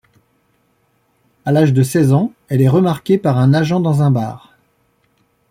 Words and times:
À 1.45 1.51
l'âge 1.51 1.73
de 1.73 1.83
seize 1.83 2.11
ans, 2.11 2.33
elle 2.49 2.63
est 2.63 2.67
remarquée 2.67 3.19
par 3.19 3.37
un 3.37 3.53
agent 3.53 3.79
dans 3.79 4.01
un 4.01 4.09
bar. 4.09 4.55